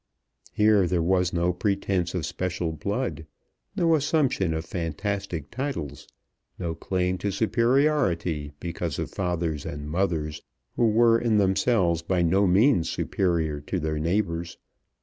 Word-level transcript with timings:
Here 0.51 0.87
there 0.87 1.03
was 1.03 1.31
no 1.31 1.53
pretence 1.53 2.15
of 2.15 2.25
special 2.25 2.71
blood, 2.71 3.27
no 3.75 3.93
assumption 3.93 4.51
of 4.51 4.65
fantastic 4.65 5.51
titles, 5.51 6.07
no 6.57 6.73
claim 6.73 7.19
to 7.19 7.29
superiority 7.29 8.51
because 8.59 8.97
of 8.97 9.11
fathers 9.11 9.63
and 9.63 9.87
mothers 9.87 10.41
who 10.75 10.89
were 10.89 11.19
in 11.19 11.37
themselves 11.37 12.01
by 12.01 12.23
no 12.23 12.47
means 12.47 12.89
superior 12.89 13.59
to 13.61 13.79
their 13.79 13.99
neighbours. 13.99 14.57